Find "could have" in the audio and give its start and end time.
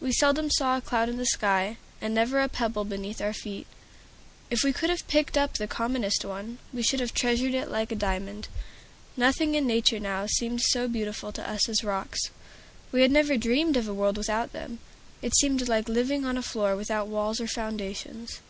4.72-5.06